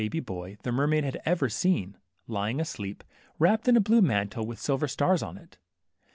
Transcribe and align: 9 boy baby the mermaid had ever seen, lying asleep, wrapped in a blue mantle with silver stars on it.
9 0.01 0.09
boy 0.23 0.45
baby 0.53 0.57
the 0.63 0.71
mermaid 0.71 1.03
had 1.03 1.21
ever 1.27 1.47
seen, 1.47 1.95
lying 2.25 2.59
asleep, 2.59 3.03
wrapped 3.37 3.67
in 3.67 3.77
a 3.77 3.79
blue 3.79 4.01
mantle 4.01 4.43
with 4.47 4.57
silver 4.57 4.87
stars 4.87 5.21
on 5.21 5.37
it. 5.37 5.59